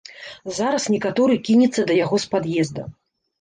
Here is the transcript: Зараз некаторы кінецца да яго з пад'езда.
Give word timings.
Зараз 0.59 0.87
некаторы 0.95 1.33
кінецца 1.49 1.85
да 1.93 1.99
яго 1.99 2.21
з 2.25 2.33
пад'езда. 2.33 2.89